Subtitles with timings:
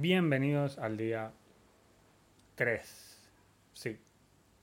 [0.00, 1.32] Bienvenidos al día
[2.54, 3.30] 3.
[3.72, 3.98] Sí,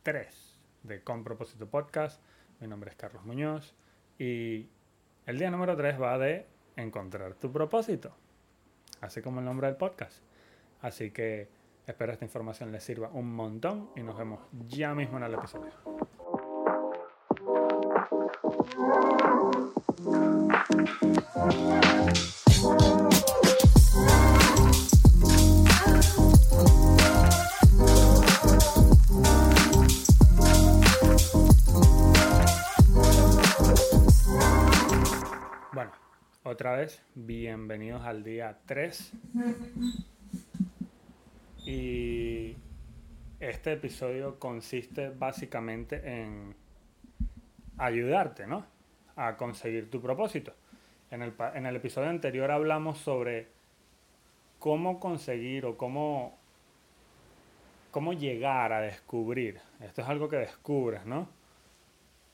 [0.01, 2.21] 3 de Con Propósito Podcast.
[2.61, 3.75] Mi nombre es Carlos Muñoz
[4.17, 4.69] y
[5.25, 6.45] el día número 3 va de
[6.77, 8.15] encontrar tu propósito,
[9.01, 10.23] así como el nombre del podcast.
[10.79, 11.49] Así que
[11.85, 14.39] espero esta información les sirva un montón y nos vemos
[14.69, 15.73] ya mismo en el episodio.
[36.47, 39.13] Otra vez, bienvenidos al día 3.
[41.65, 42.55] Y
[43.39, 46.55] este episodio consiste básicamente en
[47.79, 48.63] ayudarte, ¿no?
[49.15, 50.53] A conseguir tu propósito.
[51.09, 53.47] En el, en el episodio anterior hablamos sobre
[54.59, 56.37] cómo conseguir o cómo,
[57.89, 59.59] cómo llegar a descubrir.
[59.79, 61.27] Esto es algo que descubres, ¿no?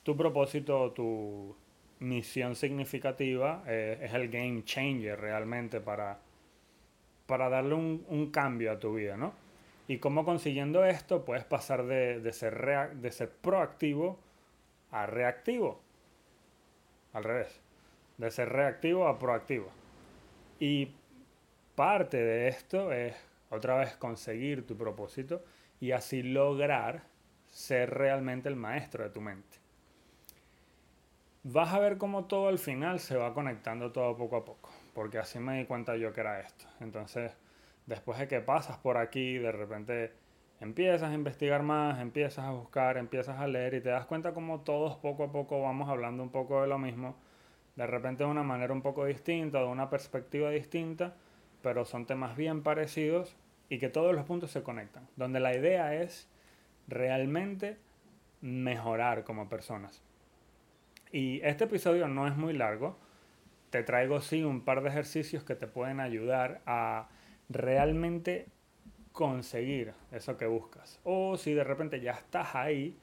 [0.03, 1.56] Tu propósito, tu
[2.02, 6.19] misión significativa eh, es el game changer realmente para,
[7.27, 9.33] para darle un, cambio a tu vida, ¿no?
[9.88, 14.19] Y cómo consiguiendo esto puedes pasar de, de ser, de ser proactivo
[14.91, 15.81] a reactivo.
[17.13, 17.59] Al revés.
[18.17, 19.69] De ser reactivo a proactivo.
[20.59, 20.94] Y
[21.75, 23.16] parte de esto es
[23.49, 25.44] otra vez conseguir tu propósito
[25.79, 27.03] y así lograr
[27.47, 29.61] ser realmente el maestro de tu mente.
[31.44, 35.17] Vas a ver cómo todo al final se va conectando todo poco a poco, porque
[35.17, 36.67] así me di cuenta yo que era esto.
[36.80, 37.36] Entonces,
[37.88, 40.14] después de que pasas por aquí, de repente
[40.59, 44.59] empiezas a investigar más, empiezas a buscar, empiezas a leer y te das cuenta como
[44.62, 47.16] todos poco a poco vamos hablando un poco de lo mismo,
[47.75, 51.16] de repente de una manera un poco distinta, de una perspectiva distinta,
[51.64, 53.36] pero son temas bien parecidos
[53.67, 56.30] y que todos los puntos se conectan, donde la idea es
[56.88, 57.80] realmente
[58.42, 60.03] mejorar como personas.
[61.11, 62.97] Y este episodio no es muy largo.
[63.69, 67.09] Te traigo sí un par de ejercicios que te pueden ayudar a
[67.49, 68.47] realmente
[69.11, 70.99] conseguir eso que buscas.
[71.03, 72.97] O si de repente ya estás ahí,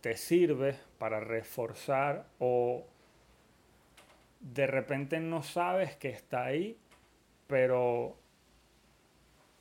[0.00, 2.86] te sirve para reforzar o
[4.40, 6.78] de repente no sabes que está ahí,
[7.46, 8.16] pero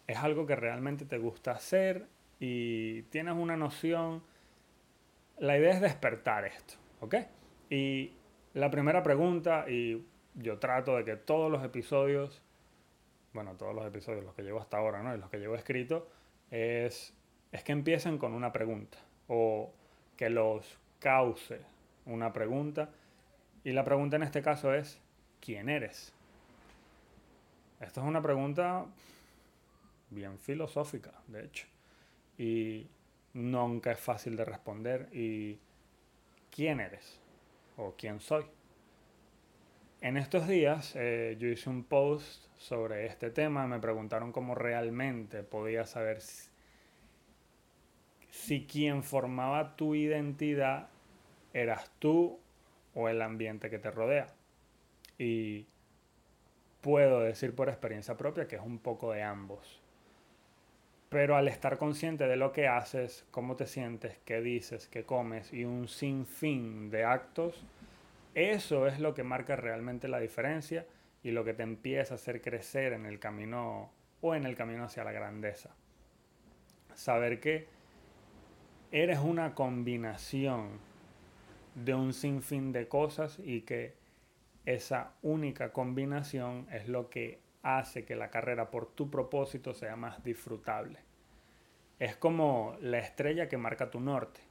[0.08, 2.08] es algo que realmente te gusta hacer
[2.40, 4.24] y tienes una noción.
[5.40, 7.16] La idea es despertar esto, ¿ok?
[7.70, 8.14] Y
[8.54, 10.06] la primera pregunta, y
[10.36, 12.42] yo trato de que todos los episodios,
[13.34, 15.14] bueno, todos los episodios, los que llevo hasta ahora, ¿no?
[15.14, 16.08] Y los que llevo escrito,
[16.50, 17.14] es,
[17.52, 18.98] es que empiecen con una pregunta
[19.28, 19.72] o
[20.16, 21.62] que los cause
[22.06, 22.90] una pregunta.
[23.64, 25.00] Y la pregunta en este caso es,
[25.42, 26.14] ¿quién eres?
[27.80, 28.86] Esto es una pregunta
[30.10, 31.68] bien filosófica, de hecho.
[32.38, 32.88] Y
[33.34, 35.10] nunca es fácil de responder.
[35.12, 35.60] ¿Y
[36.50, 37.20] quién eres?
[37.78, 38.46] O quién soy.
[40.02, 45.44] En estos días eh, yo hice un post sobre este tema, me preguntaron cómo realmente
[45.44, 46.50] podía saber si,
[48.30, 50.90] si quien formaba tu identidad
[51.54, 52.40] eras tú
[52.94, 54.28] o el ambiente que te rodea.
[55.18, 55.68] Y
[56.82, 59.82] puedo decir por experiencia propia que es un poco de ambos.
[61.10, 65.54] Pero al estar consciente de lo que haces, cómo te sientes, qué dices, qué comes
[65.54, 67.64] y un sinfín de actos,
[68.36, 70.86] eso es lo que marca realmente la diferencia
[71.24, 73.90] y lo que te empieza a hacer crecer en el camino
[74.22, 75.76] o en el camino hacia la grandeza.
[76.94, 77.68] Saber que
[78.92, 80.80] eres una combinación
[81.76, 83.96] de un sinfín de cosas y que
[84.66, 90.24] esa única combinación es lo que hace que la carrera por tu propósito sea más
[90.24, 91.00] disfrutable.
[92.00, 94.42] Es como la estrella que marca tu norte.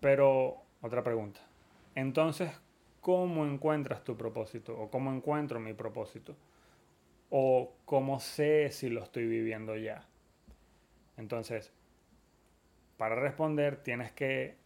[0.00, 1.40] Pero, otra pregunta.
[1.94, 2.50] Entonces,
[3.00, 4.78] ¿cómo encuentras tu propósito?
[4.78, 6.36] ¿O cómo encuentro mi propósito?
[7.30, 10.06] ¿O cómo sé si lo estoy viviendo ya?
[11.16, 11.72] Entonces,
[12.96, 14.56] para responder tienes que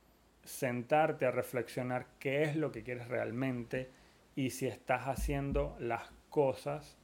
[0.45, 3.91] sentarte a reflexionar qué es lo que quieres realmente
[4.39, 6.97] y si estás haciendo las cosas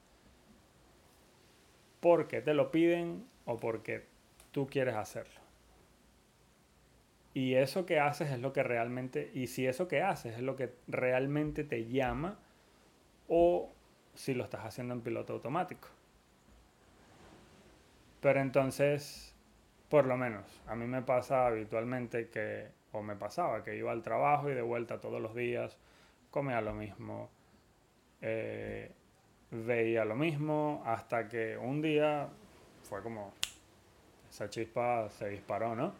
[1.98, 4.06] porque te lo piden o porque
[4.52, 5.40] tú quieres hacerlo.
[7.32, 10.54] Y eso que haces es lo que realmente, y si eso que haces es lo
[10.54, 12.38] que realmente te llama
[13.26, 13.72] o
[14.14, 15.88] si lo estás haciendo en piloto automático.
[18.20, 19.34] Pero entonces,
[19.88, 24.02] por lo menos, a mí me pasa habitualmente que, o me pasaba, que iba al
[24.02, 25.76] trabajo y de vuelta todos los días,
[26.34, 27.30] comía lo mismo,
[28.20, 28.90] eh,
[29.52, 32.28] veía lo mismo hasta que un día
[32.82, 33.32] fue como
[34.28, 35.92] esa chispa se disparó, ¿no?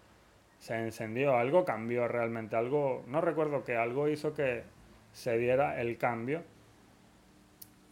[0.59, 4.65] Se encendió, algo cambió realmente, algo, no recuerdo que algo hizo que
[5.13, 6.43] se diera el cambio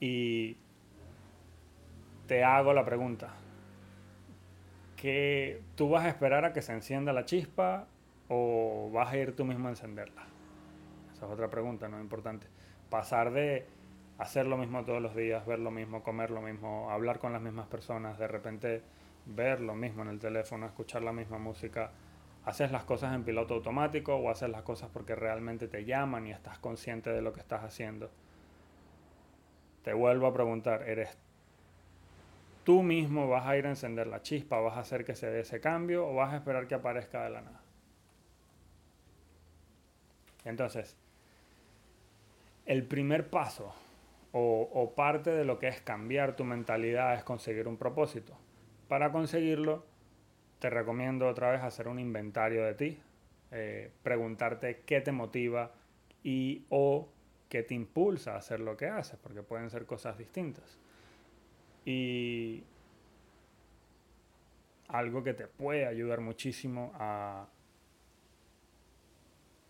[0.00, 0.56] y
[2.26, 3.28] te hago la pregunta,
[4.96, 7.86] que tú vas a esperar a que se encienda la chispa
[8.26, 10.31] o vas a ir tú mismo a encenderla?
[11.22, 12.00] Es otra pregunta, ¿no?
[12.00, 12.46] Importante.
[12.90, 13.66] Pasar de
[14.18, 17.42] hacer lo mismo todos los días, ver lo mismo, comer lo mismo, hablar con las
[17.42, 18.82] mismas personas, de repente
[19.26, 21.90] ver lo mismo en el teléfono, escuchar la misma música,
[22.44, 26.32] haces las cosas en piloto automático o haces las cosas porque realmente te llaman y
[26.32, 28.10] estás consciente de lo que estás haciendo.
[29.84, 31.16] Te vuelvo a preguntar, ¿eres
[32.64, 35.40] tú mismo vas a ir a encender la chispa, vas a hacer que se dé
[35.40, 37.60] ese cambio o vas a esperar que aparezca de la nada?
[40.44, 40.96] Entonces,
[42.66, 43.74] el primer paso
[44.32, 48.36] o, parte de lo que es cambiar tu mentalidad es conseguir un propósito.
[48.88, 49.84] Para conseguirlo,
[50.58, 52.98] te recomiendo otra vez hacer un inventario de ti,
[53.50, 55.72] eh, preguntarte qué te motiva
[56.22, 57.08] y o
[57.50, 60.78] qué te impulsa a hacer lo que haces, porque pueden ser cosas distintas.
[61.84, 62.64] Y
[64.88, 67.46] algo que te puede ayudar muchísimo a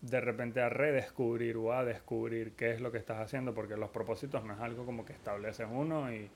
[0.03, 3.89] de repente a redescubrir o a descubrir qué es lo que estás haciendo, porque los
[3.89, 6.29] propósitos no es algo como que estableces uno y,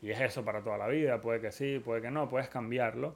[0.00, 3.14] y es eso para toda la vida, puede que sí, puede que no, puedes cambiarlo,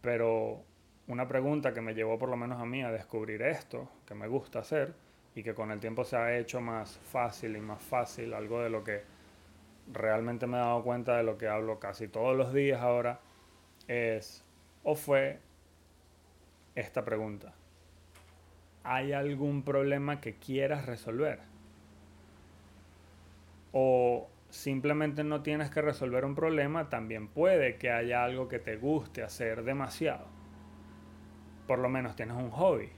[0.00, 0.62] pero
[1.06, 4.26] una pregunta que me llevó por lo menos a mí a descubrir esto, que me
[4.26, 4.94] gusta hacer
[5.34, 8.70] y que con el tiempo se ha hecho más fácil y más fácil, algo de
[8.70, 9.02] lo que
[9.92, 13.20] realmente me he dado cuenta de lo que hablo casi todos los días ahora,
[13.86, 14.42] es
[14.82, 15.40] o fue
[16.74, 17.52] esta pregunta
[18.86, 21.40] hay algún problema que quieras resolver.
[23.72, 28.76] O simplemente no tienes que resolver un problema, también puede que haya algo que te
[28.76, 30.26] guste hacer demasiado.
[31.66, 32.90] Por lo menos tienes un hobby.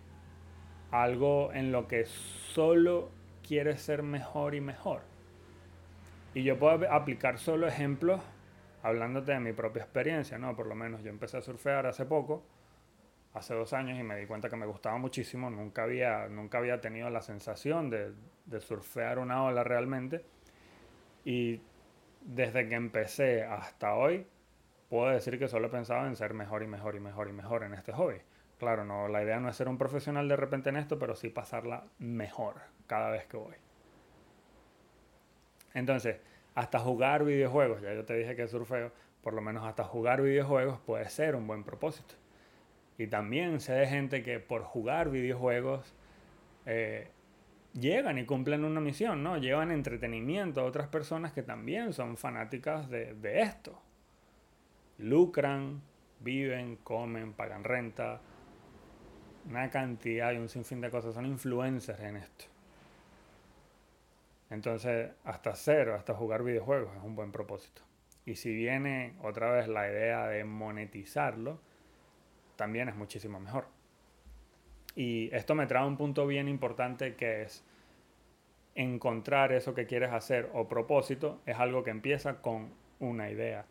[0.90, 3.10] Algo en lo que solo
[3.46, 5.00] quieres ser mejor y mejor.
[6.34, 8.20] Y yo puedo aplicar solo ejemplos
[8.82, 10.54] hablándote de mi propia experiencia, ¿no?
[10.54, 12.42] Por lo menos yo empecé a surfear hace poco
[13.34, 15.50] hace dos años y me di cuenta que me gustaba muchísimo.
[15.50, 18.12] Nunca había, nunca había tenido la sensación de,
[18.60, 20.24] surfear una ola realmente.
[21.24, 21.60] Y
[22.22, 24.26] desde que empecé hasta hoy,
[24.88, 27.62] puedo decir que solo he pensado en ser mejor y mejor y mejor y mejor
[27.64, 28.20] en este hobby.
[28.58, 31.28] Claro, no, la idea no es ser un profesional de repente en esto, pero sí
[31.28, 33.54] pasarla mejor cada vez que voy.
[35.74, 36.16] Entonces,
[36.56, 38.90] hasta jugar videojuegos, ya yo te dije que surfeo,
[39.22, 42.14] por lo menos hasta jugar videojuegos puede ser un buen propósito.
[42.98, 45.94] Y también sé de gente que por jugar videojuegos
[46.66, 47.08] eh,
[47.72, 49.38] llegan y cumplen una misión, ¿no?
[49.38, 53.80] Llevan entretenimiento a otras personas que también son fanáticas de, de esto.
[54.98, 55.80] Lucran,
[56.20, 58.20] viven, comen, pagan renta,
[59.48, 61.14] una cantidad y un sinfín de cosas.
[61.14, 62.46] Son influencers en esto.
[64.50, 67.82] Entonces, hasta cero, hasta jugar videojuegos es un buen propósito.
[68.24, 71.60] Y si viene otra vez la idea de monetizarlo,
[72.58, 73.68] también es muchísimo mejor.
[74.96, 77.64] Y esto me trae un punto bien importante que es
[78.74, 83.64] encontrar eso que quieres hacer o propósito es algo que empieza con una idea.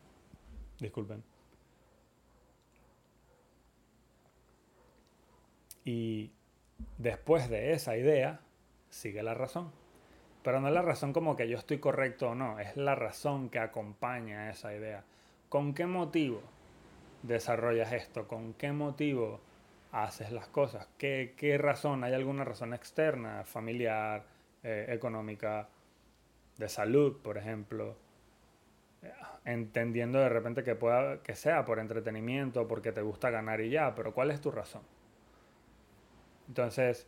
[0.79, 1.21] Disculpen.
[5.83, 6.31] Y
[6.97, 8.39] después de esa idea
[8.89, 9.71] sigue la razón.
[10.43, 13.49] Pero no es la razón como que yo estoy correcto o no, es la razón
[13.49, 15.03] que acompaña a esa idea.
[15.49, 16.41] ¿Con qué motivo?
[17.23, 18.27] Desarrollas esto?
[18.27, 19.39] ¿Con qué motivo
[19.91, 20.87] haces las cosas?
[20.97, 22.03] ¿Qué, razón?
[22.03, 24.25] ¿Hay alguna razón externa, familiar,
[24.63, 25.69] eh, económica,
[26.57, 27.95] de salud, por ejemplo?
[29.01, 29.11] Eh,
[29.45, 33.95] entendiendo de repente que, pueda, que sea por entretenimiento, porque te gusta ganar y ya,
[33.95, 34.81] pero ¿cuál es tu razón?
[36.47, 37.07] Entonces,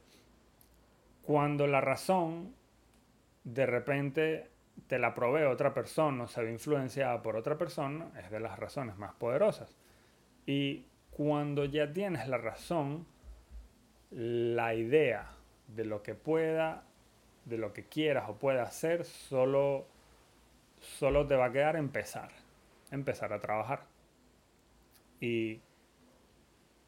[1.24, 2.54] cuando la razón
[3.44, 4.50] de repente
[4.88, 8.58] te la provee otra persona o se ve influenciada por otra persona, es de las
[8.58, 9.75] razones más poderosas.
[10.50, 13.06] Y cuando ya tienes la razón,
[14.10, 15.29] la idea
[15.68, 16.86] de lo que pueda,
[17.46, 19.86] de lo que quieras o puedas hacer, solo,
[20.79, 22.32] solo te va a quedar empezar,
[22.89, 23.84] empezar a trabajar.
[25.22, 25.62] Y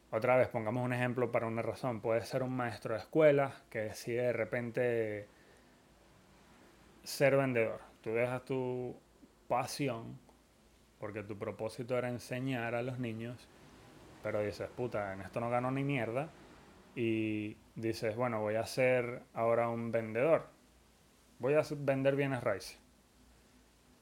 [0.09, 2.01] otra vez, pongamos un ejemplo para una razón.
[2.01, 5.27] Puede ser un maestro de escuela que decide de repente
[7.03, 7.81] ser vendedor.
[8.01, 8.95] Tú dejas tu
[9.47, 10.17] pasión
[11.01, 13.49] porque tu propósito era enseñar a los niños,
[14.21, 16.29] pero dices, puta, en esto no gano ni mierda,
[16.95, 20.45] y dices, bueno, voy a ser ahora un vendedor,
[21.39, 22.79] voy a vender bienes raíces.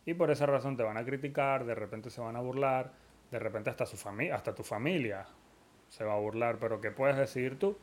[0.06, 2.92] Y por esa razón te van a criticar, de repente se van a burlar,
[3.32, 5.26] de repente hasta, su familia, hasta tu familia
[5.88, 7.78] se va a burlar, pero ¿qué puedes decidir tú?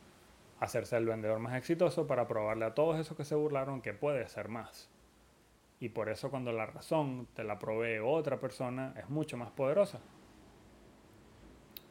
[0.59, 4.27] Hacerse el vendedor más exitoso para probarle a todos esos que se burlaron que puede
[4.27, 4.89] ser más.
[5.79, 9.99] Y por eso cuando la razón te la provee otra persona es mucho más poderosa.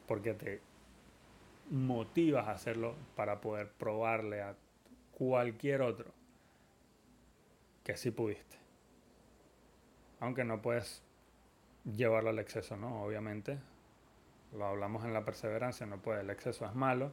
[0.07, 0.61] Porque te
[1.69, 4.55] motivas a hacerlo para poder probarle a
[5.11, 6.11] cualquier otro
[7.83, 8.57] que sí pudiste.
[10.19, 11.01] Aunque no puedes
[11.85, 13.03] llevarlo al exceso, ¿no?
[13.03, 13.57] Obviamente.
[14.53, 17.11] Lo hablamos en la perseverancia, no puede, el exceso es malo.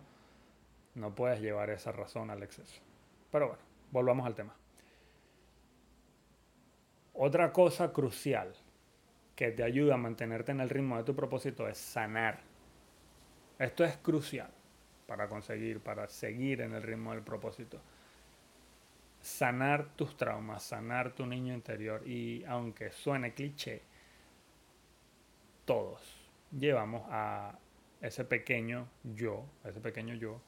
[0.94, 2.80] No puedes llevar esa razón al exceso.
[3.30, 4.54] Pero bueno, volvamos al tema.
[7.14, 8.52] Otra cosa crucial
[9.36, 12.40] que te ayuda a mantenerte en el ritmo de tu propósito es sanar.
[13.58, 14.50] Esto es crucial
[15.06, 17.80] para conseguir, para seguir en el ritmo del propósito.
[19.20, 23.82] Sanar tus traumas, sanar tu niño interior y aunque suene cliché,
[25.64, 26.00] todos
[26.50, 27.56] llevamos a
[28.00, 30.40] ese pequeño yo, ese pequeño yo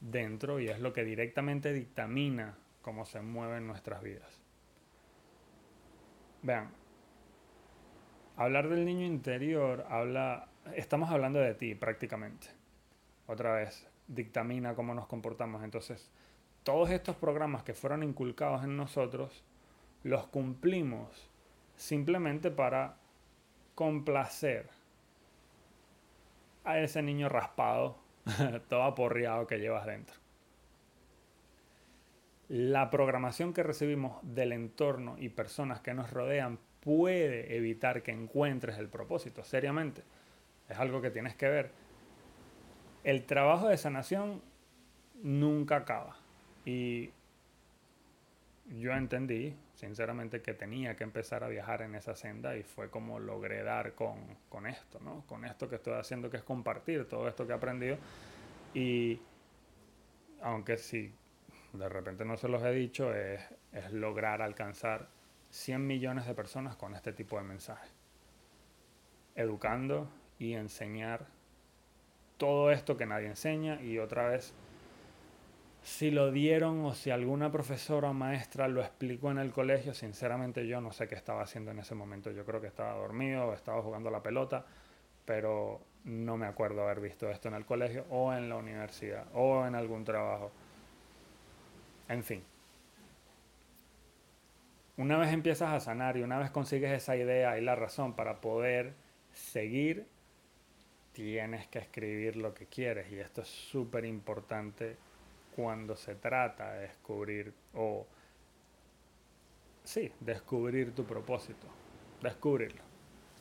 [0.00, 4.39] dentro y es lo que directamente dictamina cómo se mueven nuestras vidas.
[6.42, 6.70] Vean,
[8.36, 12.48] hablar del niño interior habla, estamos hablando de ti prácticamente.
[13.26, 15.62] Otra vez, dictamina cómo nos comportamos.
[15.62, 16.10] Entonces,
[16.62, 19.44] todos estos programas que fueron inculcados en nosotros,
[20.02, 21.30] los cumplimos
[21.76, 22.96] simplemente para
[23.74, 24.70] complacer
[26.64, 27.98] a ese niño raspado,
[28.68, 30.16] todo aporreado que llevas dentro
[32.50, 38.76] la programación que recibimos del entorno y personas que nos rodean puede evitar que encuentres
[38.78, 40.02] el propósito, seriamente.
[40.68, 41.70] Es algo que tienes que ver.
[43.04, 44.42] El trabajo de sanación
[45.22, 46.16] nunca acaba.
[46.64, 47.12] Y
[48.66, 53.20] yo entendí, sinceramente, que tenía que empezar a viajar en esa senda y fue como
[53.20, 55.24] logré dar con, con esto, ¿no?
[55.28, 57.96] Con esto que estoy haciendo, que es compartir todo esto que he aprendido.
[58.74, 59.20] Y
[60.42, 61.14] aunque sí
[61.72, 63.40] de repente no se los he dicho, es,
[63.92, 65.08] lograr alcanzar
[65.50, 67.88] 100 millones de personas con este tipo de mensaje.
[69.36, 70.08] Educando
[70.38, 71.26] y enseñar
[72.36, 74.52] todo esto que nadie enseña y otra vez,
[75.82, 80.66] si lo dieron o si alguna profesora o maestra lo explicó en el colegio, sinceramente
[80.66, 82.30] yo no sé qué estaba haciendo en ese momento.
[82.30, 84.64] Yo creo que estaba dormido o estaba jugando la pelota,
[85.24, 89.66] pero no me acuerdo haber visto esto en el colegio o en la universidad o
[89.66, 90.50] en algún trabajo.
[92.10, 92.42] En fin.
[94.96, 98.40] Una vez empiezas a sanar y una vez consigues esa idea y la razón para
[98.40, 98.94] poder
[99.32, 100.06] seguir,
[101.12, 103.10] tienes que escribir lo que quieres.
[103.12, 104.96] Y esto es súper importante
[105.54, 108.04] cuando se trata de descubrir o...
[109.84, 111.68] Sí, descubrir tu propósito.
[112.20, 112.82] Descubrirlo.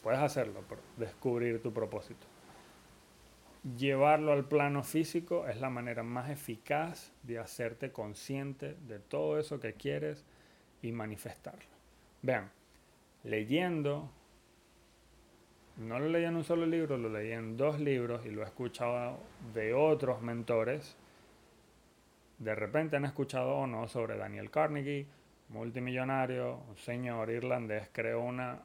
[0.03, 2.27] Puedes hacerlo, pero descubrir tu propósito
[3.77, 9.59] llevarlo al plano físico es la manera más eficaz de hacerte consciente de todo eso
[9.59, 10.25] que quieres
[10.81, 11.69] y manifestarlo.
[12.21, 12.49] Vean,
[13.23, 14.09] leyendo,
[15.77, 18.45] no lo leí en un solo libro, lo leí en dos libros y lo he
[18.45, 19.19] escuchado
[19.53, 20.95] de otros mentores.
[22.37, 25.05] De repente han escuchado o no sobre Daniel Carnegie,
[25.49, 28.61] multimillonario, un señor irlandés, creó una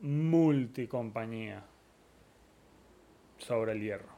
[0.00, 1.64] multicompañía
[3.38, 4.08] sobre el hierro.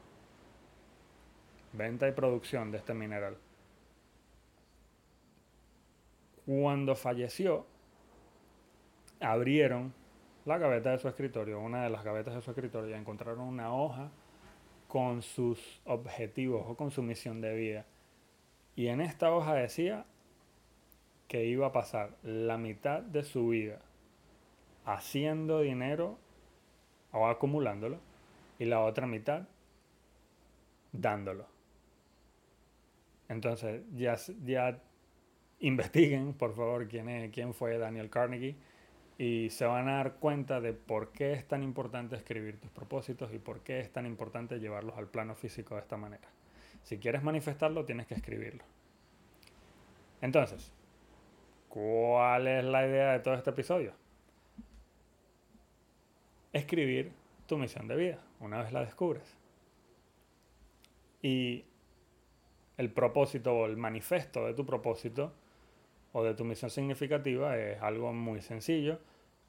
[1.73, 3.37] Venta y producción de este mineral.
[6.47, 7.67] Cuando falleció,
[9.21, 9.93] abrieron
[10.45, 13.75] la gaveta de su escritorio, una de las gavetas de su escritorio, y encontraron una
[13.75, 14.11] hoja
[14.89, 17.85] con sus objetivos o con su misión de vida.
[18.75, 20.07] Y en esta hoja decía
[21.27, 23.81] que iba a pasar la mitad de su vida
[24.87, 26.17] haciendo dinero
[27.13, 27.99] o acumulándolo
[28.59, 29.49] y la otra mitad
[30.93, 31.47] dándolo.
[33.29, 34.81] Entonces, ya, ya
[35.61, 38.57] investiguen, por favor, quién, es, quién fue Daniel Carnegie
[39.19, 43.35] y se van a dar cuenta de por qué es tan importante escribir tus propósitos
[43.35, 46.29] y por qué es tan importante llevarlos al plano físico de esta manera.
[46.85, 48.63] Si quieres manifestarlo, tienes que escribirlo.
[50.23, 50.73] Entonces,
[51.69, 53.93] ¿cuál es la idea de todo este episodio?
[56.53, 57.13] Escribir
[57.47, 59.37] tu misión de vida, una vez la descubres.
[61.23, 61.65] Y
[62.77, 65.33] el propósito o el manifesto de tu propósito
[66.13, 69.01] o de tu misión significativa es algo muy sencillo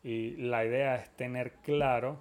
[0.04, 2.20] y la idea es tener claro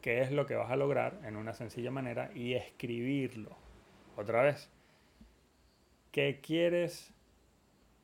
[0.00, 3.56] qué es lo que vas a lograr en una sencilla manera y escribirlo.
[4.16, 4.70] Otra vez,
[6.12, 7.14] qué quieres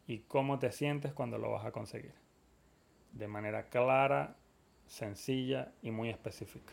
[0.07, 2.15] y cómo te sientes cuando lo vas a conseguir.
[3.13, 4.37] De manera clara
[4.87, 6.73] sencilla y muy específica.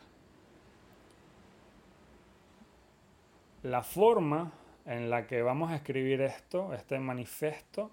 [3.64, 4.52] La forma
[4.86, 7.90] en la que vamos a escribir esto, este manifiesto,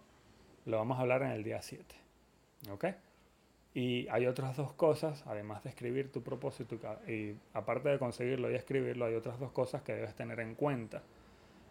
[0.67, 1.95] lo vamos a hablar en el día 7.
[2.71, 2.87] ¿Ok?
[3.73, 8.57] Y hay otras dos cosas, además de escribir tu propósito, y aparte de conseguirlo y
[8.57, 11.03] escribirlo, hay otras dos cosas que debes tener en cuenta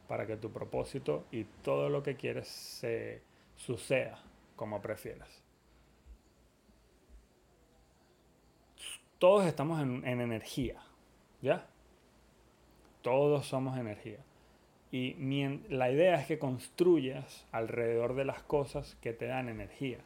[0.07, 3.21] para que tu propósito y todo lo que quieres se
[3.57, 4.23] suceda
[4.55, 5.43] como prefieras.
[9.17, 10.81] Todos estamos en, en energía,
[11.41, 11.67] ¿ya?
[13.01, 14.19] Todos somos energía.
[14.91, 15.15] Y
[15.69, 19.99] la idea es que construyas alrededor de las cosas que te dan energía.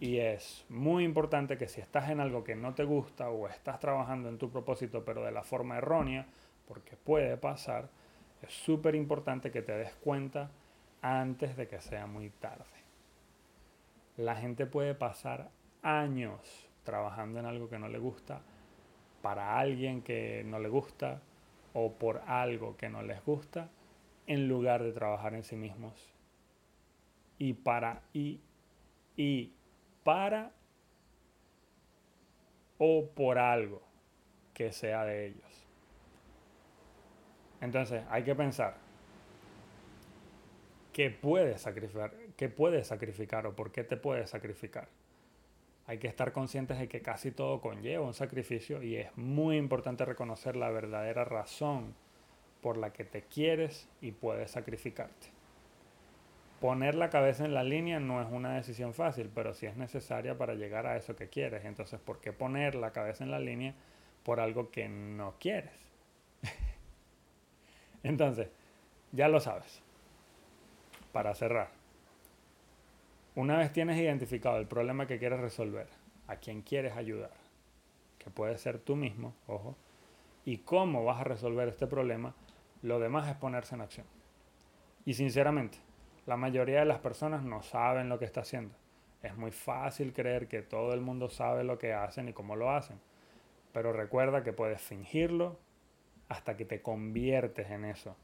[0.00, 3.80] Y es muy importante que si estás en algo que no te gusta o estás
[3.80, 6.26] trabajando en tu propósito pero de la forma errónea,
[6.68, 7.88] porque puede pasar,
[8.42, 10.50] es súper importante que te des cuenta
[11.02, 12.64] antes de que sea muy tarde.
[14.16, 15.50] La gente puede pasar
[15.82, 18.40] años trabajando en algo que no le gusta,
[19.22, 21.22] para alguien que no le gusta
[21.72, 23.70] o por algo que no les gusta
[24.26, 25.94] en lugar de trabajar en sí mismos.
[27.38, 28.40] Y para, y,
[29.16, 29.52] y
[30.04, 30.52] para
[32.78, 33.82] o por algo
[34.54, 35.66] que sea de ellos.
[37.60, 38.76] Entonces hay que pensar
[40.92, 44.88] qué puedes sacrificar, qué puedes sacrificar o por qué te puedes sacrificar.
[45.88, 50.04] Hay que estar conscientes de que casi todo conlleva un sacrificio y es muy importante
[50.04, 51.94] reconocer la verdadera razón
[52.60, 55.28] por la que te quieres y puedes sacrificarte.
[56.60, 60.36] Poner la cabeza en la línea no es una decisión fácil, pero sí es necesaria
[60.36, 61.64] para llegar a eso que quieres.
[61.64, 63.72] Entonces, ¿por qué poner la cabeza en la línea
[64.24, 65.72] por algo que no quieres?
[68.02, 68.48] Entonces,
[69.12, 69.80] ya lo sabes.
[71.12, 71.77] Para cerrar,
[73.38, 75.86] una vez tienes identificado el problema que quieres resolver,
[76.26, 77.30] a quién quieres ayudar,
[78.18, 79.76] que puede ser tú mismo, ojo,
[80.44, 82.34] y cómo vas a resolver este problema,
[82.82, 84.06] lo demás es ponerse en acción.
[85.04, 85.78] Y sinceramente,
[86.26, 88.74] la mayoría de las personas no saben lo que está haciendo.
[89.22, 92.72] Es muy fácil creer que todo el mundo sabe lo que hacen y cómo lo
[92.72, 92.98] hacen.
[93.72, 95.60] Pero recuerda que puedes fingirlo
[96.28, 98.16] hasta que te conviertes en eso.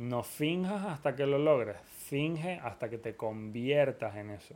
[0.00, 4.54] No finjas hasta que lo logres, finge hasta que te conviertas en eso.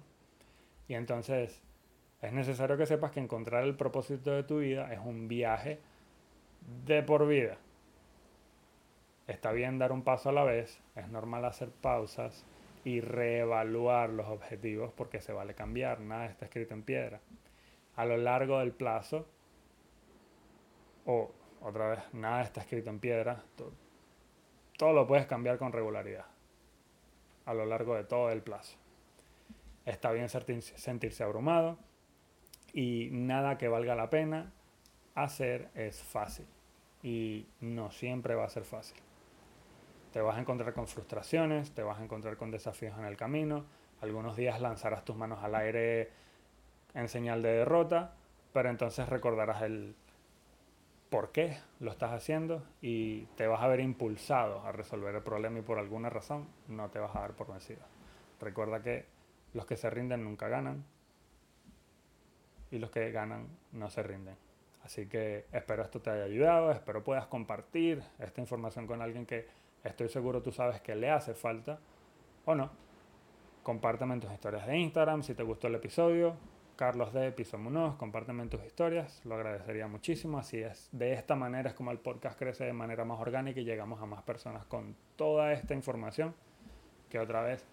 [0.89, 1.63] Y entonces
[2.23, 5.81] es necesario que sepas que encontrar el propósito de tu vida es un viaje
[6.87, 7.59] de por vida.
[9.27, 12.47] Está bien dar un paso a la vez, es normal hacer pausas
[12.83, 17.21] y reevaluar los objetivos porque se vale cambiar, nada está escrito en piedra.
[17.97, 19.29] A lo largo del plazo,
[21.05, 23.45] o otra vez, nada está escrito en piedra,
[24.77, 26.27] todo, lo puedes cambiar con regularidad
[27.47, 28.77] a lo largo de todo el plazo.
[29.85, 31.79] Está bien sentirse abrumado
[32.73, 34.53] y nada que valga la pena
[35.15, 36.47] hacer es fácil
[37.03, 38.97] y no siempre va a ser fácil.
[40.13, 43.65] Te vas a encontrar con frustraciones, te vas a encontrar con desafíos en el camino.
[44.01, 46.11] Algunos días lanzarás tus manos al aire
[46.95, 48.15] en señal de derrota,
[48.53, 49.95] pero entonces recordarás el
[51.15, 55.61] por qué lo estás haciendo y te vas a ver impulsado a resolver el problema
[55.61, 57.83] y por alguna razón no te vas a dar por vencido.
[58.41, 59.07] Recuerda que
[59.53, 60.85] los que se rinden nunca ganan
[62.73, 64.35] y los que ganan no se rinden.
[64.83, 69.47] Así que espero esto te haya ayudado, espero puedas compartir esta información con alguien que
[69.85, 71.79] Estoy seguro tú sabes que le hace falta
[72.45, 72.71] o no.
[73.63, 76.35] Compárteme en tus historias de Instagram si te gustó el episodio.
[76.77, 80.39] Carlos de Piso Munoz, compárteme tus historias, lo agradecería muchísimo.
[80.39, 83.65] Así es, de esta manera es como el podcast crece de manera más orgánica y
[83.65, 86.35] llegamos a más personas con toda esta información
[87.09, 87.65] que otra vez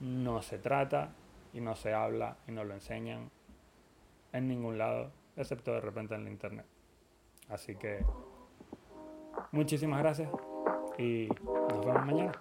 [0.00, 1.10] no se trata
[1.52, 3.30] y no se habla y no lo enseñan
[4.32, 6.66] en ningún lado, excepto de repente en la internet.
[7.48, 8.04] Así que
[9.52, 10.30] muchísimas gracias
[10.98, 11.28] y
[11.70, 12.32] nos vemos mañana.